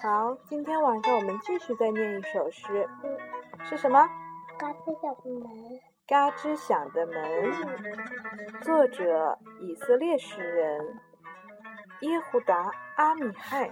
[0.00, 3.18] 好，今天晚上我们继续再念一首诗，嗯，
[3.64, 4.08] 是什么？
[4.56, 11.00] 嘎吱响的门，嘎吱响的门，作者以色列诗人
[12.02, 12.54] 耶胡达·
[12.94, 13.68] 阿米亥。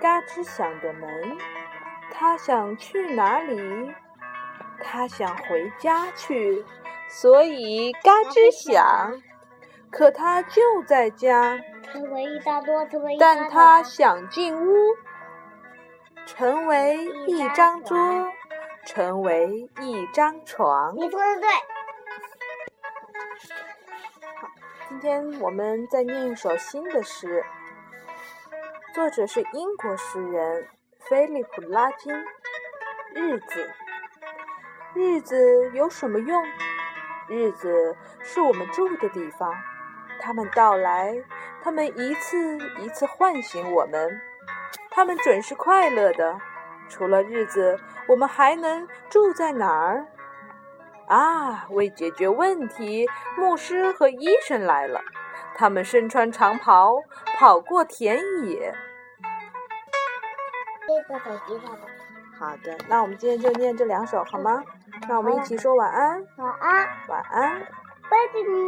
[0.00, 1.36] 嘎吱响的门，
[2.10, 3.92] 他想去哪里？
[4.80, 6.64] 他想回家去，
[7.10, 9.20] 所以嘎吱响。
[9.92, 11.60] 可他就在家，
[13.20, 14.74] 但他想进屋，
[16.24, 17.98] 成为一张桌，
[18.86, 20.96] 成为一张床。
[20.96, 21.48] 你说的对。
[24.88, 27.44] 今天我们再念一首新的诗，
[28.94, 30.68] 作者是英国诗人
[31.00, 32.14] 菲利普·拉金。
[33.14, 33.70] 日子，
[34.94, 36.42] 日子有什么用？
[37.28, 39.54] 日子是我们住的地方。
[40.22, 41.16] 他们到来，
[41.62, 44.20] 他们一次一次唤醒我们。
[44.90, 46.38] 他们准是快乐的。
[46.88, 50.06] 除了日子，我们还能住在哪儿？
[51.08, 55.00] 啊，为解决问题，牧师和医生来了。
[55.54, 57.02] 他们身穿长袍，
[57.38, 58.74] 跑过田野。
[60.86, 61.80] 这个手机上的。
[62.38, 64.62] 好的，那我们今天就念这两首好吗？
[65.08, 67.60] 那我们一起说晚安，晚安，晚安。
[68.10, 68.62] 拜拜。